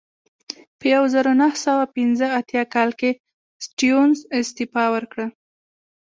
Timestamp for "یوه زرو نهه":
0.93-1.57